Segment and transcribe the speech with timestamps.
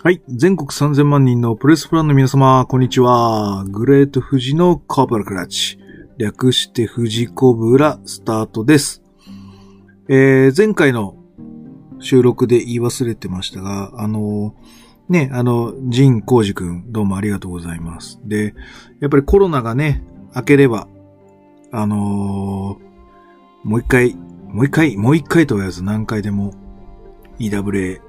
[0.00, 0.22] はい。
[0.28, 3.64] 全国3000万人のプレスプランの皆様、こんにちは。
[3.68, 5.76] グレート富士のコブラクラッチ。
[6.18, 9.02] 略して富士コブラスタートです。
[10.08, 11.16] えー、前回の
[11.98, 14.54] 収録で言い忘れてましたが、あの、
[15.08, 18.20] ね、あの、ジン・コウジ君、どうもありがとうございます。
[18.24, 18.54] で、
[19.00, 20.04] やっぱりコロナがね、
[20.36, 20.86] 明ければ、
[21.72, 22.88] あのー
[23.64, 26.54] もう一回、もう一回、もう一回と言わず何回でも
[27.40, 28.00] EWA、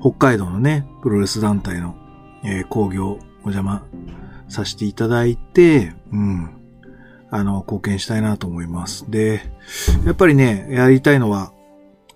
[0.00, 1.96] 北海道のね、プロレス団体の、
[2.44, 3.82] えー工業お邪魔
[4.48, 6.50] させていただいて、うん。
[7.30, 9.10] あの、貢献したいなと思います。
[9.10, 9.42] で、
[10.04, 11.52] やっぱりね、やりたいのは、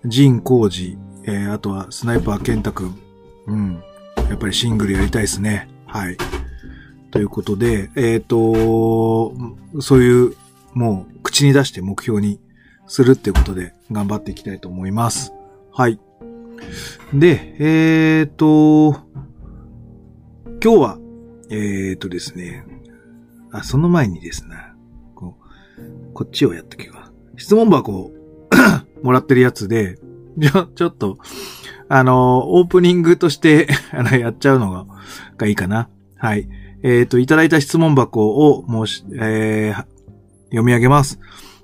[0.05, 2.97] ジン・コウジ、えーあとはスナイパー・ケンタ君、
[3.47, 3.83] うん。
[4.29, 5.69] やっぱりシングルやりたいですね。
[5.85, 6.17] はい。
[7.11, 9.33] ということで、えっ、と、
[9.79, 10.35] そういう、
[10.73, 12.39] もう、口に出して目標に
[12.87, 15.33] するっていうことで頑張っていきたいと思います。
[15.71, 15.99] はい。
[17.13, 18.93] で、えっ、と、
[20.63, 20.97] 今日は、
[21.49, 22.65] えっ、とですね、
[23.51, 24.55] あ、その前にですね、
[25.15, 25.37] こ
[25.77, 27.11] う、こっちをやっとけば。
[27.37, 28.11] 質問箱を
[29.03, 29.97] もらってるやつで、
[30.41, 31.17] ちょ、ちょっと、
[31.89, 34.85] あの、オープニングとして、 あの、やっちゃうのが、
[35.37, 35.89] がいいかな。
[36.15, 36.47] はい。
[36.83, 39.93] えっ、と、いただいた質問箱を申し、えー
[40.53, 41.19] 読み上げます。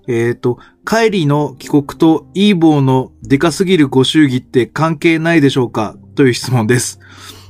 [0.08, 0.58] えっ、と、
[0.90, 5.96] カイリーの帰国とイーボーのデカすぎるご祝儀って関係ないでしょうか？
[6.16, 7.00] という質問です。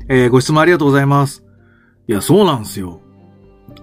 [0.10, 1.46] えーご質問ありがとうございます。
[2.10, 3.00] いや、そうなんですよ。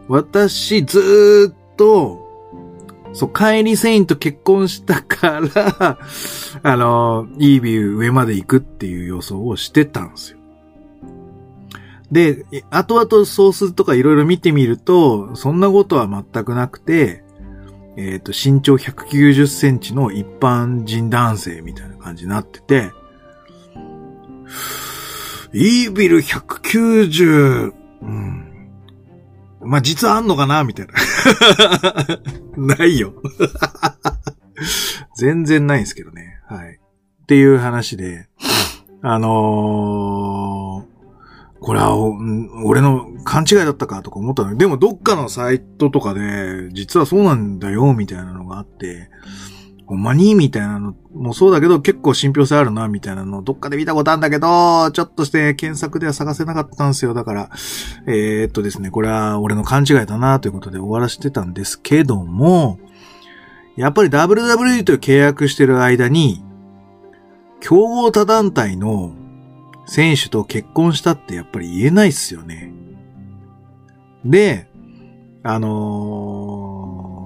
[0.09, 2.21] 私、ずーっと、
[3.15, 5.99] そう、カイリー・セインと結婚したから、
[6.63, 10.39] あの、イービュー上まで行くっていう予想をしてたんですよ。
[12.13, 17.25] で、後々ソースとかいろいろ見てみると、そんなことは全くなくて、
[17.97, 22.93] えっ、と、身長190センチの一般人男性みたいな感じになってて、
[25.53, 28.71] イービル190、うん。
[29.61, 30.95] まあ、実はあんのかなみたいな。
[32.77, 33.15] ないよ。
[35.17, 36.41] 全然ないんですけどね。
[36.47, 36.79] はい。
[37.23, 38.29] っていう話で、
[39.03, 40.86] あの
[41.67, 41.97] これは、
[42.65, 49.11] 俺の勘違いだったかとか思ったのに、でもどっかのサイトとかで、実はそうなんだよ、みたいなのがあって、
[49.85, 57.15] ほんまにみたいなのもそうだけど、結構信憑性あるな、みたいなのどっかで見たことあるんだけど、ちょっとして検索では探せなかったんですよ。
[57.15, 57.51] だから、
[58.07, 62.79] えーっとですね、これは俺の勘違いだな、ということで終わらせてたんですけども、
[63.75, 66.45] やっぱり WWE と契約してる間に、
[67.59, 69.17] 競合他団体の
[69.87, 72.73] 選手と結婚したってやっぱり言えないっすよね。
[74.25, 74.69] で、
[75.43, 77.17] あのー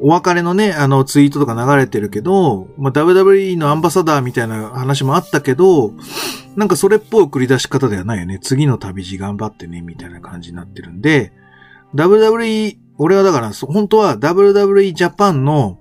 [0.00, 5.92] お別れのね、あのツイートとか流れてるけど、まあ、WWE のアンバサダーみたいな話もあったけど、
[6.56, 8.38] なんかそれっぽい送り出し方ではないよね。
[8.38, 11.32] 次の旅路頑張ってね、みたいな感じになってるんで、
[11.94, 15.78] WWE、俺はだから、本当は WWE ジャパンの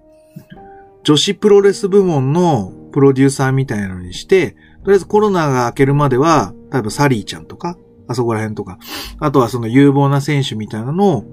[1.04, 4.52] 女子プロレス部門のプロデューサーみたいなのにして、
[4.84, 7.78] とりあえずコロナが明けるまでは、例えばサリーちゃんとか、
[8.08, 8.78] あそこら辺とか、
[9.20, 11.24] あとはその有望な選手みたいなのを、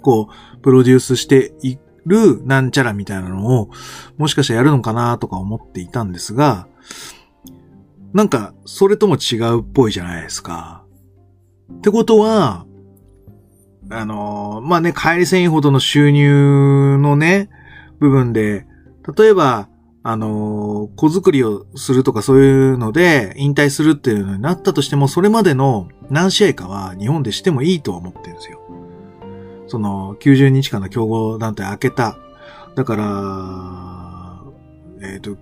[0.00, 3.70] こう、プロデュースしているなんちゃらみたいなのを、
[4.16, 6.66] もしかしたらやるのかなとか思っていたんですが、
[8.12, 10.84] なんか、それとも違うっぽいじゃないですか。
[11.72, 12.66] ってことは、
[13.90, 17.50] あのーまあね、帰り繊維ほどの収入のね、
[17.98, 18.66] 部分で、
[19.16, 19.68] 例えば、
[20.04, 28.60] あのー子作りをするとかそういうので引退するっていうのになったとしても、それまでの何試合かは日本でしてもいいとは思ってるんですよ。
[29.68, 32.18] その、90日間の競合団体開けた。
[32.74, 32.96] だか
[35.00, 35.36] ら、えっ、と、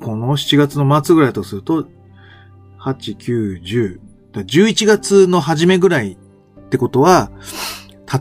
[0.00, 1.88] この7月の末ぐらいとすると、
[2.78, 3.98] 8、9、10、
[4.32, 7.30] 11月の初めぐらいってことは、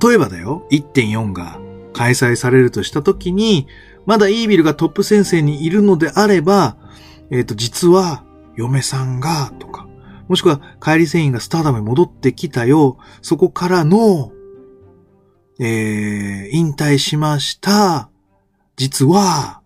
[0.02, 1.60] 例えばだよ、1.4が
[1.94, 3.68] 開催されるとしたときに、
[4.06, 6.78] まだイービルがトップ先生にいるのであれば、
[7.32, 8.24] えっ、と、実は、
[8.56, 9.88] 嫁さんが、とか、
[10.28, 14.32] もしくは、帰り繊維がスターダムに戻ってきたよ、そこからの、
[15.60, 18.10] えー、引退しました、
[18.76, 19.62] 実は、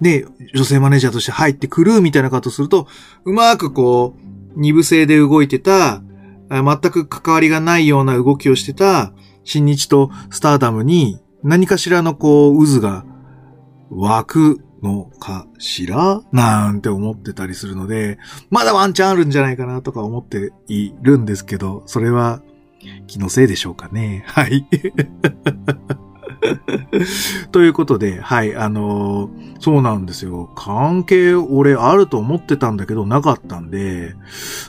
[0.00, 2.86] で、女性マネージャーとして入ってくるみたいなことすると、
[3.24, 6.02] うまくこう、二部制で動いてた、
[6.50, 9.12] 全く関わりがないような動きをしてた、
[9.44, 13.04] 新日とスターダムに何かしらのこう、渦が
[13.90, 16.22] 湧くのかしら？
[16.32, 18.18] なんて思ってたりするので、
[18.50, 22.42] まだワンチャンあるんじゃないかなとか思っているんですけど、それは
[23.06, 24.24] 気のせいでしょうかね。
[24.26, 24.66] はい。
[27.52, 30.50] ということで、はい、あのー、そうなんですよ。
[30.54, 34.14] 関係俺あると思ってたんだけどなかったんで、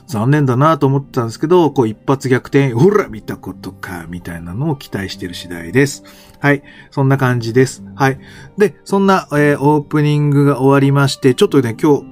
[0.07, 6.03] 残念だなと思ってたんですけど、こう一発逆転、ほら見たことか、みたいなのを期待してる次第です。
[6.39, 6.63] はい。
[6.91, 7.83] そんな感じです。
[7.95, 8.19] はい。
[8.57, 12.05] で、そんな、えー、オープニングが終わりまして、ちょっとね、今日、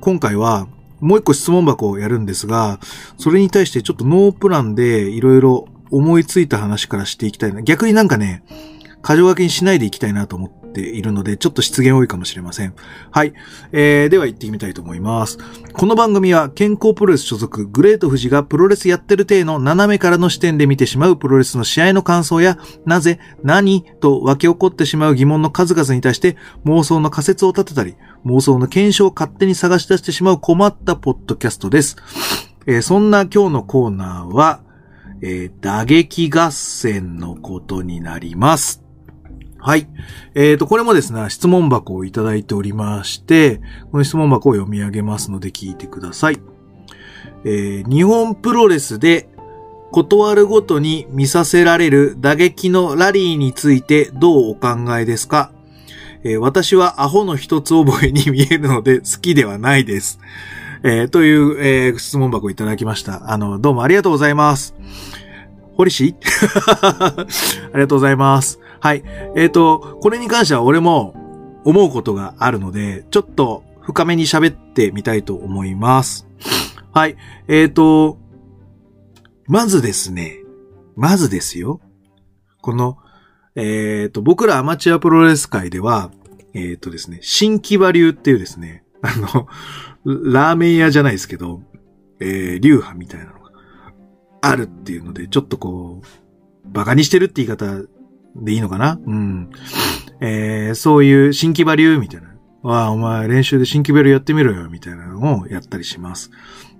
[0.00, 0.66] 今回は、
[1.00, 2.78] もう一個質問箱をやるんですが、
[3.18, 7.62] それに対してちょっとノープランでいろいろ思いついた話からしていきたいな。
[7.62, 8.42] 逆になんかね、
[9.04, 12.74] 過剰書きにしないでいきたいなと思っているので、ちょっと失言多いかもしれません。
[13.10, 13.34] はい。
[13.70, 15.36] えー、では行ってみたいと思います。
[15.74, 31.96] この番組は健康プロレス所属グレート富士がプロレスやってる体の斜めからの視点で見てしまうプロレスの試合の感想や、なぜ、何と湧き起こってしまう疑問の数々に対して妄想の仮説を立てたり、妄想の検証を勝手に探し出してしまう困ったポッドキャストです。
[32.66, 34.62] えー、そんな今日のコーナーは、
[35.20, 38.83] えー、打撃合戦のことになります。
[39.64, 39.88] はい。
[40.34, 46.40] えっ、ー、と、これもですね、質問箱をいただいておりまして、この質問箱を読み上げますので聞いてください。
[47.46, 49.26] えー、日本プロレスで
[49.90, 55.50] 断るごとに見させられる打撃のラリーについてどうお考えですか、
[56.24, 60.20] えー、私はアホの一つ覚えに見えるので好きではないです。
[60.82, 63.32] えー、という、えー、質問箱をいただきました。
[63.32, 64.73] あの、どうもありがとうございます。
[65.76, 66.14] 堀氏
[66.82, 67.26] あ
[67.74, 68.60] りがとうございます。
[68.80, 69.02] はい。
[69.36, 71.14] えっ、ー、と、これに関しては俺も
[71.64, 76.26] 思うことがあるので、ちょっと深めに喋ってみたいと思います。
[76.92, 77.16] はい。
[77.48, 78.18] えっ、ー、と、
[79.46, 80.38] まずですね、
[80.96, 81.80] まずですよ。
[82.60, 82.98] この、
[83.56, 86.10] えっ、ー、と、僕らアマチュアプロレス界では、
[86.54, 89.48] えっ、とですね、新木場流っていうですね、あの、
[90.04, 91.62] ラーメン屋じゃないですけど、
[92.20, 93.43] えー、流派みたいなの
[94.48, 97.82] あるっていうので、ちょっとこう、馬鹿にしてるって言い方
[98.36, 98.98] でいいのかな？
[99.04, 99.50] うん。
[100.20, 102.28] えー、そういう新規バリューみたいな。
[102.62, 106.30] わあ、お前練習で新規バリューやってみろよ、みたいなのをやったりします。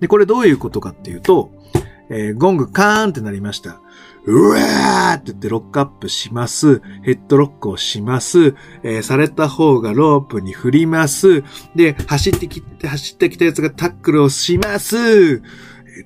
[0.00, 1.52] で、これどういうことかっていうと、
[2.10, 3.80] えー、ゴングカーンってなりました。
[4.26, 6.80] うわーって言ってロックアップします。
[7.02, 8.54] ヘッドロックをします。
[8.82, 11.44] えー、された方がロープに振ります。
[11.76, 15.42] で、走ってきて、走ってきたやつがタックルをします。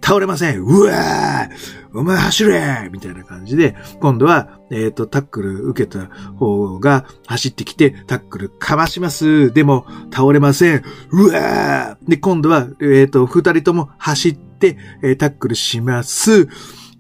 [0.02, 0.60] 倒れません。
[0.60, 6.06] うわーお前走れみたいな感じで、今度は、えっ、ー、と、タックル受けた
[6.36, 9.52] 方が走ってきて、タックルかまします。
[9.52, 10.84] でも、倒れません。
[11.10, 16.48] うわーで、今度は、えっ、ー、と、二人とも走って、えー、タックルします。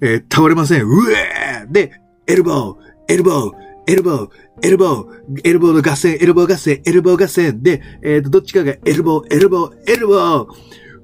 [0.00, 0.82] えー、倒れません。
[0.84, 2.76] うえーで、エルボー、
[3.08, 3.52] エルボー、
[3.86, 4.28] エルボー、
[4.62, 10.46] エルボー、エルボーの合戦、エルボー合戦、エルボー合戦で、えっ、と、どっちかがエルボー、エルボー、エルボー、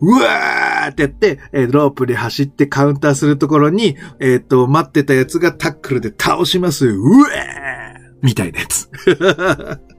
[0.07, 6.87] うわーってやって、え、ロープで走ってカウンターするところに、えっ、と、待ってたやつがタックルで倒します。
[6.87, 7.35] うわー
[8.23, 8.91] みたいなやつ。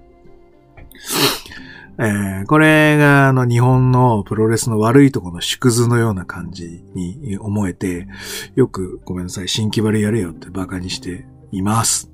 [1.98, 8.08] えー、これが、あの、日本のプロレスの悪いところの縮図のような感じに思えて、
[8.56, 12.12] よく、ごめんなさい、新規バリやれよって馬鹿にしています。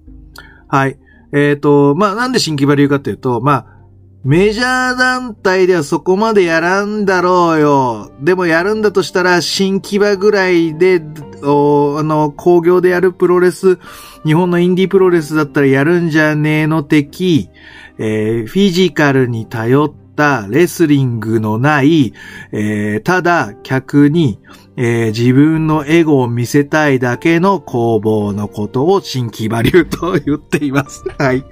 [0.68, 1.00] はい。
[1.34, 3.81] えっ、ー、と、まあ、なんで新規バリかっていうと、まあ、
[4.23, 8.12] メジャー団体ではそこまでやらんだろうよ。
[8.21, 11.01] でもやるんだとしたら、新木場ぐらいで、
[11.44, 13.79] おあの、工業でやるプロレス、
[14.23, 17.50] 日本のインディープロレスだったらやるんじゃねえの的、
[17.97, 22.13] えー、フィジカルに頼ったレスリングのない、
[22.51, 24.40] えー、ただ客に、
[24.78, 31.04] えー、自分のエゴを見せたいだけの工房のことを新木場流と言っています。
[31.18, 31.44] はい。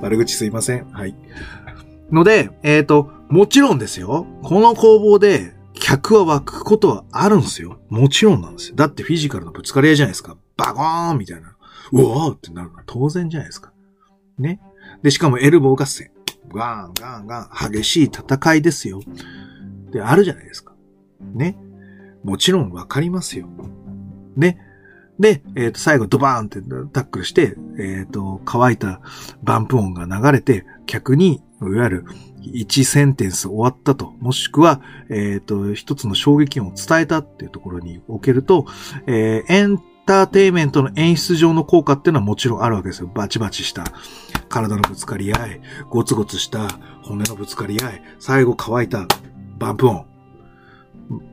[0.00, 0.90] 悪口すいません。
[0.90, 1.14] はい。
[2.14, 4.26] ので、えっ、ー、と、もちろんですよ。
[4.42, 7.80] この工房で客は湧くことはあるんですよ。
[7.88, 8.76] もちろんなんですよ。
[8.76, 10.36] だってフィジカルのぶつかり合いじゃないですか。
[10.56, 11.56] バコーンみたいな。
[11.92, 13.72] うわーってなるのは当然じゃないですか。
[14.38, 14.60] ね。
[15.02, 16.10] で、しかもエルボー合戦。
[16.52, 17.72] ガーン、ガーン、ガーン。
[17.72, 19.00] 激しい戦いですよ。
[19.90, 20.72] で、あるじゃないですか。
[21.20, 21.58] ね。
[22.22, 23.48] もちろんわかりますよ。
[24.36, 24.58] ね。
[25.18, 26.60] で、えっ、ー、と、最後ドバーンって
[26.92, 29.00] タックルして、えっ、ー、と、乾いた
[29.42, 32.04] バンプ音が流れて、客にいわゆる
[32.42, 38.66] 1センテンス終わったと、もしくは、えっ、ー、と、一つの衝撃音を伝えたっていうところにおけると、
[39.06, 43.10] えー、エンターテイメントの演出上の効果っていうのはもちろんあるわけですよ。
[43.14, 43.84] バチバチした
[44.48, 46.68] 体のぶつかり合い、ゴツゴツした
[47.02, 49.06] 骨のぶつかり合い、最後乾いた
[49.58, 50.06] バンプ音。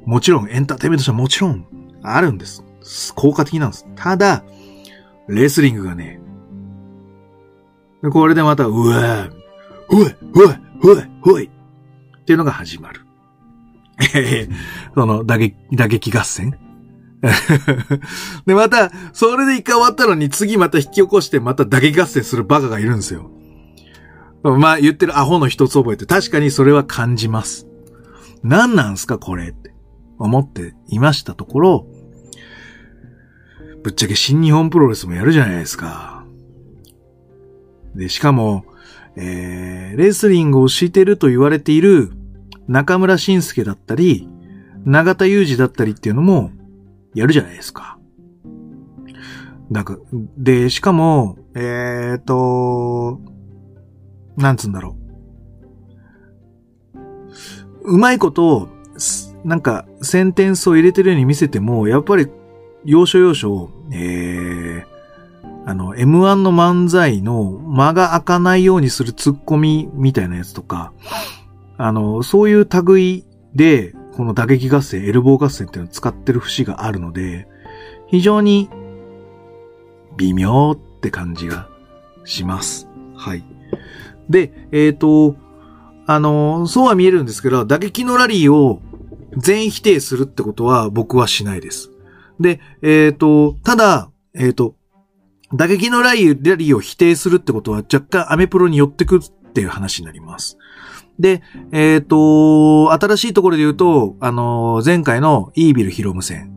[0.06, 1.66] もちろんエンターテイメントとしてはもちろん
[2.04, 2.64] あるんです。
[3.16, 3.86] 効果的なんです。
[3.96, 4.44] ただ、
[5.28, 6.20] レスリングがね、
[8.12, 9.41] これでまた、うわー
[9.92, 10.48] ほい、ほい、
[10.82, 11.46] ほい、ほい。
[11.46, 13.02] っていうのが始まる。
[14.96, 16.58] その打撃、打撃合戦？
[18.48, 23.30] で、また、それで一回終わったのに次また引き起こしてまた打撃合戦するバカがいるんですよ。
[24.44, 27.68] まあ言ってるアホの一つ覚えて確かにそれは感じます。
[28.44, 29.72] 何なんすかこれって
[30.18, 31.86] 思っていましたところ、
[33.84, 36.26] ぶっちゃけ新日本プロレスもやるじゃないですか。
[37.96, 38.66] で、しかも、
[39.16, 42.12] えー、レスリングをしてると言われている
[42.68, 44.30] 中村晋介だったり、
[44.86, 46.52] 長田裕二だったりっていうのも
[47.14, 47.98] やるじゃないですか。
[49.70, 49.98] なんか、
[50.38, 53.22] で、しかも、えっ、ー、と、
[54.36, 54.98] なんつうんだろ
[57.86, 57.94] う。
[57.94, 58.70] うまいこと、
[59.46, 62.28] なんか、センテンスを入れてるように見せても、やっぱり、
[62.84, 64.91] 要所要所、えー、
[65.66, 70.92] あの、M1 の漫才の間が開かないようにするツッコミみたいなやつとか、
[71.78, 77.48] あの、そういう類で、この打撃合戦、エルボー合戦っていうのを使ってる節があるので、
[78.08, 78.70] 非常に
[80.18, 81.70] 微妙って感じが
[82.26, 82.88] します。
[83.16, 83.44] はい。
[84.30, 85.36] で、えっ、ー、と、
[86.08, 88.82] あの、そうは見えるんですけど、打撃のラリーを
[89.38, 91.92] 全否定するってことは僕はしないです。
[92.40, 94.76] で、えっ、ー、と、ただ、えっ、ー、と、
[95.54, 99.22] 打撃のラリーを否定するってことは若干アメプロに寄ってくっ
[99.54, 100.58] ていう話になります。
[101.20, 106.52] で、えっ、ー、と、新しいところで言うと、あの、前回のイービルヒロム戦。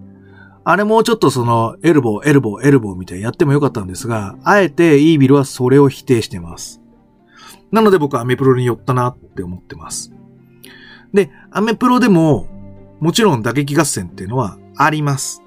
[0.67, 6.81] あれもうちょっとその、エルボー、エルボー、エルボーみたいにやってもよかったんですが、あえてイービルはそれを否定してます。
[7.71, 10.13] なので僕はアメプロに寄ったなって思ってます。
[11.13, 12.47] で、アメプロでも、
[13.01, 15.43] もちろん打撃合戦っていうのはあります。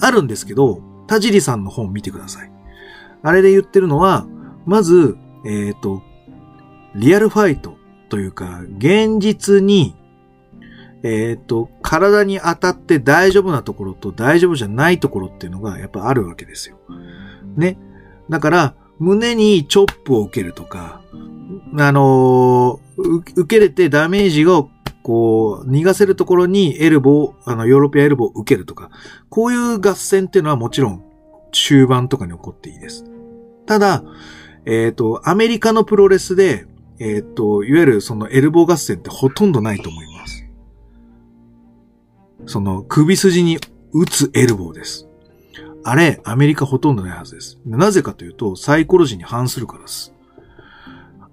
[0.00, 2.52] あるんですけど、田尻さんの本見てください。
[3.22, 4.26] あれで言ってるのは、
[4.66, 6.02] まず、えっ、ー、と、
[6.94, 7.76] リアルファイト
[8.08, 9.96] というか、現実に、
[11.02, 16.78] えっ、ー、と、体に当たって大丈夫なところと大丈夫じゃないところっていうのがやっぱあるわけですよ。
[17.56, 17.78] ね。
[18.28, 21.02] だから、胸にチョップを受けるとか、
[21.78, 24.70] あのー、受けれてダメージを
[25.02, 28.90] こう、逃がせるところにエルボー、あの、ヨーロピアエルボーを受けるとか、
[29.28, 31.04] こういう合戦っていうのはもちろん
[31.50, 33.04] 中盤とかに起こっていいです。
[33.66, 34.04] ただ、
[34.64, 36.66] えっ、ー、と、アメリカのプロレスで、
[36.98, 40.46] えっ、ー、と、いわゆるそのエルボー合戦ってほとんどないと思います。
[42.46, 43.58] その首筋に
[43.92, 45.08] 打つエルボーです。
[45.84, 47.58] あれ、アメリカほとんどないはずです。
[47.64, 50.14] なぜかというと、サイコロジーに反するからです。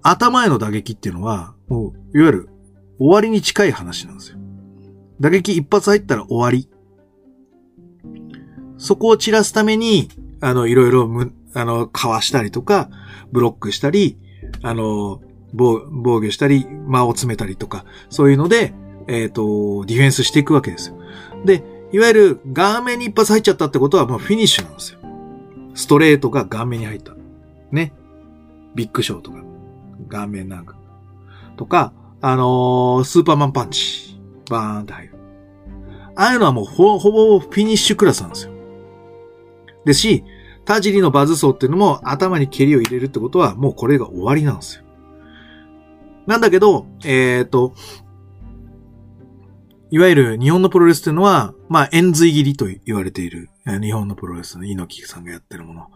[0.02, 2.48] 頭への打撃っていうのは、もう、いわゆる
[3.00, 4.36] 終わりに近い話なんですよ。
[5.20, 6.68] 打撃一発入ったら終わり。
[8.76, 10.08] そこを散らすために、
[10.40, 12.90] あの、いろいろむ、あの、かわしたりとか、
[13.32, 14.18] ブロックしたり、
[14.62, 15.20] あの、
[15.52, 18.74] 防防御したり、間を詰めたりとか、そういうので、
[19.08, 20.96] えっ、ー、と、ディフェンスしていくわけですよ。
[21.44, 25.00] で、いわゆる顔面に一発入っちゃったってことはもうフィニッシュなんですよ。
[25.74, 27.14] ストレートが顔面に入った。
[27.72, 27.92] ね。
[28.74, 29.42] ビッグショーとか、
[30.08, 30.76] 顔面なんか。
[31.56, 34.10] とか、あのー、スーパーマンパンチ。
[34.50, 35.14] バーンって入る。
[36.16, 38.52] ああいうのはもうほ、ほぼフィニッシュクラスなんですよ。
[39.84, 40.24] ですし、
[40.64, 44.84] 田尻のバズソーっていうのも頭に蹴りを入れるってことはもうこれが終わりなんですよ。
[46.26, 47.72] なんだけど、えっ、ー、と、
[49.90, 53.50] いわゆる日本のプロレスっていうのは、まあ、円髄切りと言われている、
[53.80, 55.86] 日本のプロレスの猪木さんがやってるもの。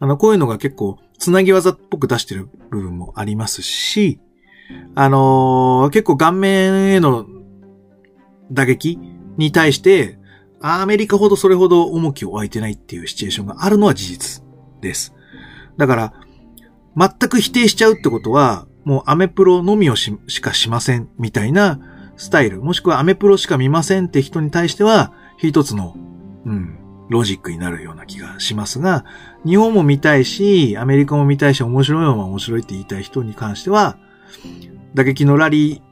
[0.00, 4.18] あの、こういうのが結構、つなぎ技っぽく出してる部分もありますし、
[4.94, 7.26] あのー、結構顔面への
[8.50, 8.98] 打撃
[9.36, 10.18] に対して、
[10.60, 14.42] アメリカほどそれほど重きを置いてないっていうシチュエーションがあるのは事実
[14.80, 15.14] です。
[15.76, 16.12] だから、
[16.96, 21.80] 全く否定しちゃうってことは、もうアメプロのみをしかしませんみたいな
[22.16, 25.94] スタイル、もしくはアメプロしか見ませんって人に対しては、一つの、
[26.46, 26.78] うん、
[27.10, 29.04] ロジックになるような気がしますが、
[29.44, 33.98] 日本も見たいし、アメリカも見たいし、面白いのは面白いって言いたい人に関しては、
[34.94, 35.82] 打撃のラリ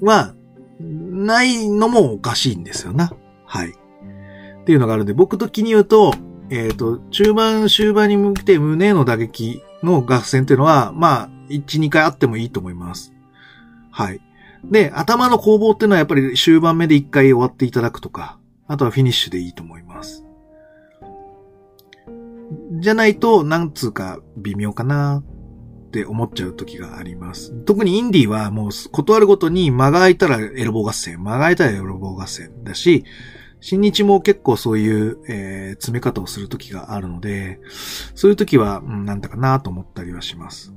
[0.00, 0.34] ーは、
[0.80, 3.12] ないのもおかしいんですよな。
[3.44, 3.70] はい。
[3.70, 6.12] っていうのがあるんで、僕的に言うと、
[6.50, 13.12] えっ、ー、と、中盤、終盤に向けて胸の打撃の合戦っていうのは、まあ、1、2回あってもいいと思います。
[13.90, 14.20] はい。
[14.64, 20.24] で、頭の攻防っていうのはやっぱり終盤目で1回終わっていただくとか、あとはフィニッシュでいいと思います。
[22.80, 25.22] じゃないと、なんつうか微妙かな
[25.86, 27.52] って思っちゃう時があります。
[27.64, 33.04] 特にインディーはもう断るごとに間が空いたらエルボー合戦、間が空いたらエルボー合戦だし、
[33.60, 37.60] 新日も結構そういう、えー、詰め方をする時があるので、
[38.14, 40.74] そういう時は、うん、なんだかなと思ったりはします。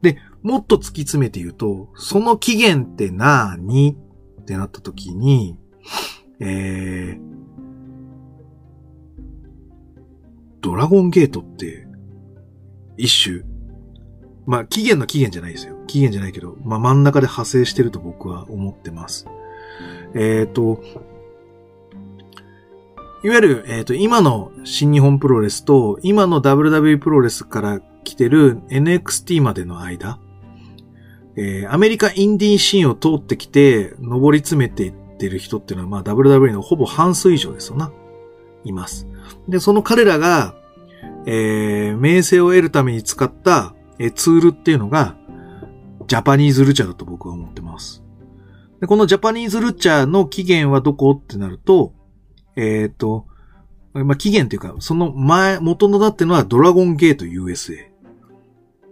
[0.00, 3.96] で、もっと突き詰めて言うと、その期限って何？
[4.40, 5.58] ってなった時に、
[6.40, 7.20] えー、
[10.62, 11.86] ドラゴンゲートって、
[12.96, 13.44] 一種、
[14.50, 15.76] まあ、期限の期限じゃないですよ。
[15.86, 19.28] 期限じゃないけど、まあ、真ん中で派生してると僕は思ってます。
[20.12, 20.82] えっ、ー、と、
[23.22, 30.18] いわゆる、えっ、ー、と、今の新日本プロレスと、今の WWE プロレスから来てる NXT までの間、
[31.36, 37.92] えー、アメリカインディーシーンを通ってきて、上り詰めていってる人っていうのは、まあ WWE のほぼ半数以上ですよな。
[38.64, 39.06] います。
[39.48, 40.56] で、その彼らが、
[41.24, 45.16] えー、名声を得るために使った、え、ツールっていうのが、
[46.08, 48.02] ジャパニーズルチャーだと僕は思ってます。
[48.80, 51.92] で、このジャパニーズルチャーの起源はどこってなると、
[52.56, 53.26] えっ、ー、と、
[53.92, 57.90] まあ、起源っていうか、その前、元のだってのはドラゴンゲート USA。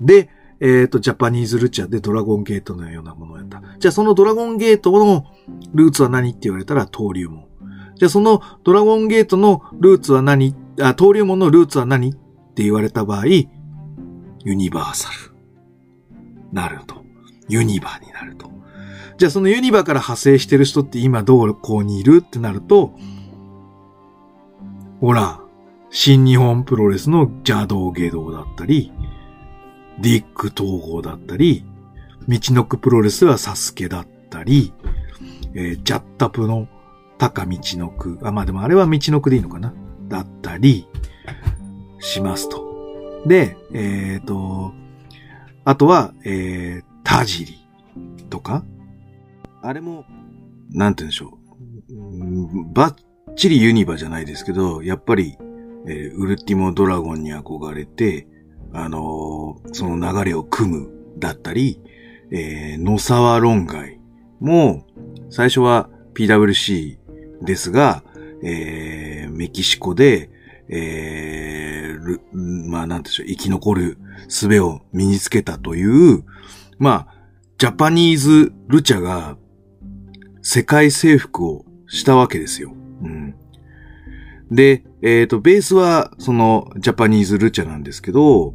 [0.00, 0.28] で、
[0.60, 3.62] えっ、ー、と、ジャパニーズルチャーでドラゴンゲートのようなものをやった。
[3.78, 5.24] じゃあそのドラゴンゲートの
[5.72, 7.46] ルーツは何って言われたら登竜門。
[7.96, 13.24] じゃあそのドラゴンゲートのルーツは何あ、登竜門のルーツは何って言われた場合、
[14.44, 15.16] ユニバーサル。
[16.52, 17.04] なると。
[17.48, 18.50] ユニバーになると。
[19.16, 22.94] じゃあそのユニバーから派生してる人って今どうこにいるってなると、
[25.00, 25.40] ほら、
[25.90, 28.92] 新日本プロレスの邪道下道だったり、
[30.00, 31.64] ディック統合だったり、
[32.28, 34.72] 道のくプロレスはサスケだったり、
[35.54, 36.68] えー、ジャッタプの
[37.16, 39.72] 高道のく、あ、まあでもあれは道のくでいいのかな？
[40.08, 40.86] だったり、
[42.00, 42.67] しますと。
[43.26, 44.72] で、えっ、ー、と、
[45.64, 47.58] あとは、えー、田尻
[48.30, 48.64] とか、
[49.62, 50.04] あれも、
[50.70, 51.38] なんて言うんでしょ
[51.90, 52.72] う。
[52.72, 55.36] バッチリユニバじゃないですけど、やっぱり、
[55.86, 58.26] えー、ウルティモドラゴンに憧れて、
[58.72, 61.80] あのー、その流れを組むだったり、
[62.30, 63.98] えー、野沢論外
[64.40, 64.86] も、
[65.30, 66.98] 最初は PWC
[67.42, 68.02] ですが、
[68.42, 70.30] えー、メキシコで、
[70.70, 72.18] えー、
[72.68, 73.98] まあなんでしょう、生き残る
[74.28, 76.24] 術を身につけたという、
[76.78, 77.14] まあ、
[77.58, 79.36] ジャパニーズルチャが
[80.42, 82.72] 世界征服をしたわけですよ。
[83.02, 83.34] うん。
[84.50, 88.54] で、えっ、ー、と、ベースはそのジャパニーズルチャなんですけど、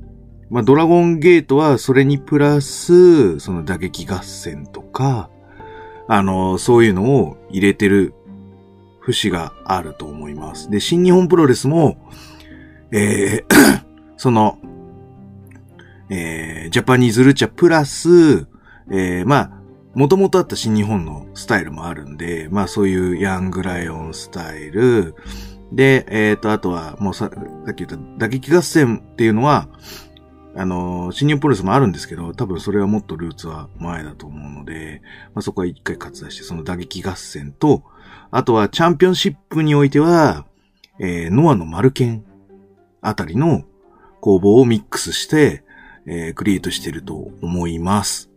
[0.49, 5.29] まあ、ドラゴンゲートはそれにプラス、その打撃合戦とか、
[6.07, 8.13] あの、そういうのを入れてる
[9.05, 10.69] 節があると思います。
[10.69, 11.97] で、新日本プロレスも、
[12.91, 13.83] えー
[14.17, 14.57] その、
[16.09, 18.47] えー、ジャパニーズルチャプラス、
[18.89, 19.51] えー、まあ、
[19.95, 25.15] もともとあった新日本のスタイルもあるんで、まあそういうヤングライオンスタイル、
[25.73, 27.31] で、えっ、ー、と、あとは、もうさ、
[27.65, 29.67] さっき言った打撃合戦っていうのは、
[30.55, 35.01] あの、新日本プロレスもあるんですけど、多分それはもっとルーツは前だと思うので、
[35.33, 37.83] まあ、そこは一回割愛して、その打撃合戦と、
[38.35, 40.45] あとはチャンピオンシップにおいては、
[40.99, 42.25] えー、ノアのマルケン
[43.01, 43.63] あたりの
[44.21, 45.63] 工房をミックスして、
[46.07, 48.31] えー、クリエイトしてると思います。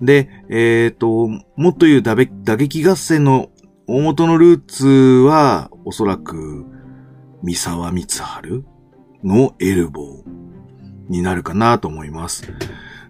[0.00, 3.50] で、えっ、ー、と、もっと言う打撃合戦の
[3.86, 6.64] 大元のルーツは、おそらく、
[7.42, 8.64] 三沢光春
[9.22, 10.46] のエルボー。
[11.08, 12.52] になるかなと思います。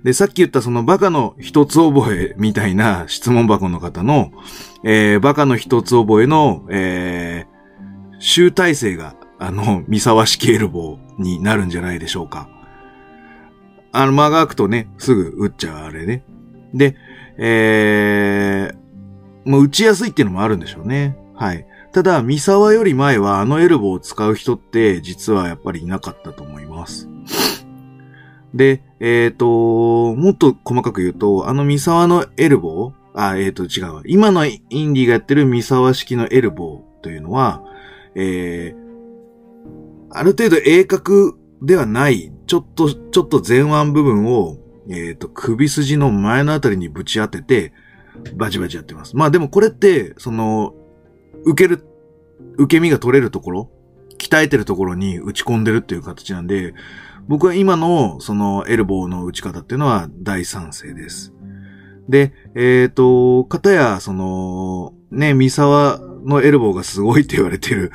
[0.07, 4.31] で、さっき言ったそのバカの一つ覚えみたいな質問箱の方の、
[4.85, 12.49] えー、バカの一つ覚えの、えー、集大成が、あの、三沢式エルボーになるんじゃないでしょうか。
[13.91, 16.25] あの、間が空くとね、すぐ打っちゃうあれね。
[16.73, 16.95] で、
[17.37, 21.19] えー、もう打ちやすいっていうのもあるんでしょうね。
[21.35, 21.67] はい。
[21.93, 27.09] ただ、三沢より前はあのエルボーを使う人って実はやっぱりいなかったと思います。
[28.57, 34.03] で、えっ、ー、と、もっと細かく言うと、あの三沢のエルボーあ、えっ、ー、と違う。
[34.07, 37.63] 今のインディがやってる三沢式のエルボーというのは、
[38.15, 38.87] えー、
[40.11, 44.57] ある程度鋭角ではない、ちょっと、ちょっと前腕部分を、
[44.89, 47.73] えっ、ー、と、首筋の前のあたりにぶち当てて、
[48.35, 49.17] バチバチやってます。
[49.17, 50.75] まあでもこれって、その、
[51.45, 51.87] 受ける、
[52.57, 53.71] 受け身が取れるところ、
[54.19, 56.75] 鍛えてるところに打ち込んでるっていう形なんで、
[57.29, 61.33] 僕は今のそのエルボーの打ち方っていうのは大賛成です。
[62.09, 67.91] で、えっ、ー、と、かたや、その、ね、三沢のエルボーがすごいって言われてる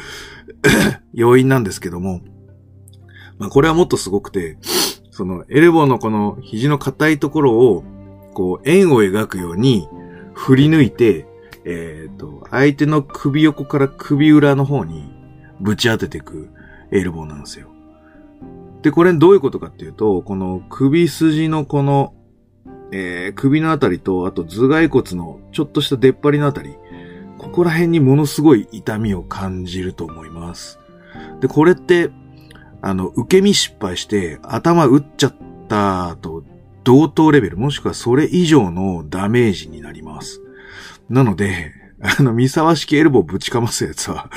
[1.14, 2.22] 要因なんですけども、
[3.40, 4.58] まあこれはもっとすごくて、
[5.12, 7.84] そのエルボーのこの肘の硬いところを、
[8.34, 9.88] こう円を描くように
[10.34, 11.26] 振り抜いて、
[11.66, 15.14] えっ、ー、と、相手の首横から首裏の方に
[15.60, 16.50] ぶち当てていく
[16.92, 17.70] エルボーなんですよ。
[18.82, 22.14] で、これどういうことかっていうと、この首筋のこの、
[22.92, 26.76] えー、首のあたりと、あと頭蓋骨のちょっとした出っ張りのあたり、
[27.38, 30.80] ここら辺にものすごい痛みを感じると思います。
[31.40, 32.12] で、これって、
[32.82, 35.36] あの、受け身失敗して頭打っちゃっ
[35.68, 36.44] たと
[36.84, 40.42] 同等レベル、もしくはそれ以上のダメージになります。
[41.10, 44.32] なので、あの、三沢式エルボーぶちかますやつは、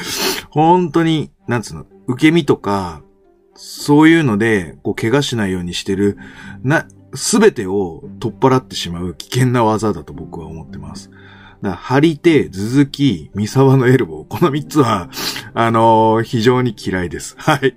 [0.51, 3.03] 本当に、なんつうの、受け身とか、
[3.55, 6.19] そういうので、こう、怪我しないようにしてる、
[6.63, 11.11] な、すべてを取っ払ってしまう危険な技だと僕は思ってます。
[11.63, 14.27] だ張り手、続き、三沢のエルボー。
[14.29, 15.09] この三つは、
[15.55, 17.37] あのー、非常に嫌いです。
[17.39, 17.75] はい。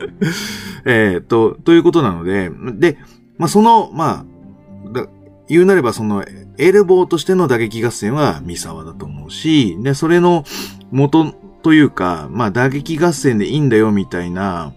[0.84, 2.98] えっと、ということなので、で、
[3.38, 5.06] まあ、その、まあ、
[5.48, 6.24] 言うなればその、
[6.58, 10.44] エルボーとしての打撃合戦は三沢だと思うし、で、それの
[10.90, 14.72] 元というか、まあ、打撃合戦でいいんだよみたいな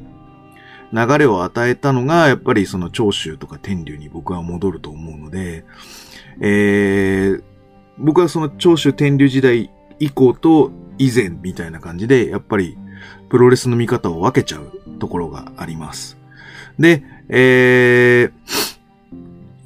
[0.91, 5.65] 流れを与えたのが、やっぱりその長州とか天竜に僕は戻ると思うので、
[6.39, 7.43] えー、
[7.97, 12.77] 僕はその長州天竜時代以降と以前みたいな感じで、やっぱり
[13.29, 16.17] プロレスの見方を分けちゃうところがあります。
[16.77, 18.31] で、えー、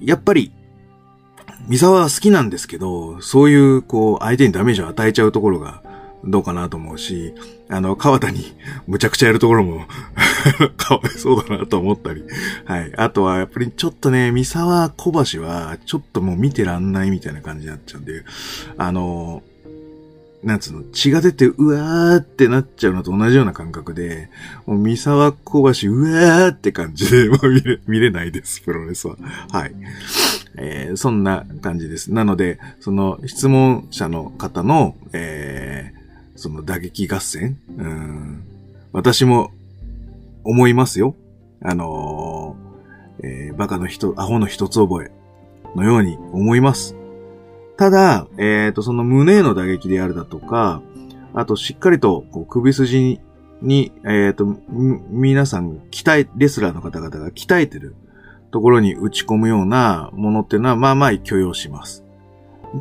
[0.02, 0.52] やっぱり
[1.68, 5.84] 三沢は好きなんですけど、そういう、こう、相手にダメージを与えちゃうところが、
[6.24, 7.34] どうかなと思うし、
[7.70, 8.54] あの、川田に
[8.88, 9.86] むちゃくちゃやるところも
[10.78, 12.24] かわいそうだなと思ったり。
[12.66, 12.94] はい。
[12.98, 18.24] あとは、やっぱりちょっとね、三沢小橋は、ちょっともう見てらんないみたいな感じになっちゃうんで、
[18.78, 19.44] あの、
[20.44, 24.30] なんつうの、血が出て、うわーってなっちゃうのと同じような感覚で、
[24.66, 29.18] もう三沢小橋、うわーって感じで、 もう見れ、見れないです、プロレスは。
[29.52, 29.74] はい。
[30.58, 32.14] えー、そんな感じです。
[32.14, 35.97] なので、その質問者の方の、えー、
[36.38, 38.44] その打撃合戦、うん、
[38.94, 39.52] 私も
[40.44, 41.16] 思いますよ。
[41.62, 45.12] あのー、えー、バカの人、アホの一つ覚え
[45.76, 46.96] のように思います。
[47.76, 50.82] ただ、えっ、ー、と、その胸への打撃であるだとか、
[51.34, 53.20] あとしっかりとこう首筋
[53.62, 54.46] に、えっ、ー、と、
[55.10, 57.96] 皆さん、鍛え、レスラーの方々が鍛えてる
[58.52, 62.04] ところに打ち込むようなものっていうのは、まあまあ許容します。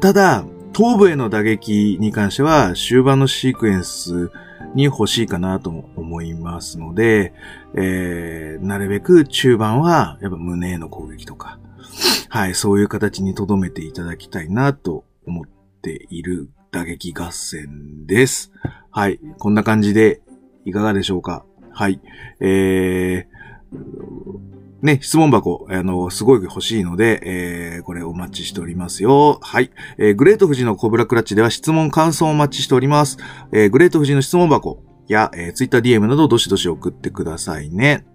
[0.01, 0.45] ただ、
[0.76, 4.30] 頭部への打撃に関しては、終盤のシークエンス
[4.74, 7.32] に欲しいかなと思いますので、
[7.74, 11.58] えー、なるべく中盤は、やっぱ胸への攻撃とか、
[12.28, 15.46] はい、そういう形に留めていただきたいなと思っ
[15.80, 18.52] ている打撃合戦です。
[18.90, 20.20] はい、こんな感じで
[20.66, 22.02] いかがでしょうかはい、
[22.40, 24.56] えー、
[24.87, 29.40] ね、質問箱、あの、すごい欲しいので、えー、これお待ちしておりますよ。
[29.42, 29.72] はい。
[29.99, 33.18] えー、グレート富士のコブラクラッチでは質問、感想をお待ちしております。
[33.53, 38.07] えー、グレート富士の質問箱や、えー、ツイッター DM などどしどし送ってくださいね。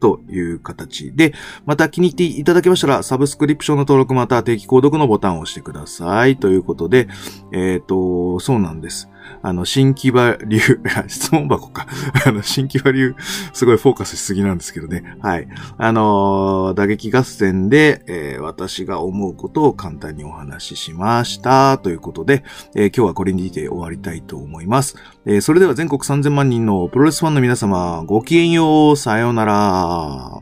[0.00, 1.32] という形で、
[1.64, 6.36] また気に入っていただけましたら、サブスクリプションの登録また定期購読のボタンを押してください。
[6.36, 7.08] ということで、
[7.52, 9.08] えっ、ー、と、そうなんです。
[9.42, 10.58] あの、新木場流、
[11.08, 11.86] 質問箱か。
[12.26, 13.14] あの、新木場流、
[13.52, 15.16] すごいフォーカスしすぎなんですけどね。
[15.20, 15.48] はい。
[15.76, 21.78] あのー、打撃合戦で、えー、私が思うことを簡単にお話ししました。
[21.78, 24.96] ということで、えー、今日はこれにて終わりたいと思います。
[25.26, 30.40] えそれでは全国3000万人のプロレスファンの皆様、ごきげんよう、さようなら。